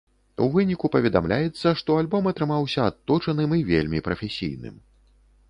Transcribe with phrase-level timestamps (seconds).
[0.43, 4.75] У выніку, паведамляецца, што альбом атрымаўся адточаным і вельмі прафесійным.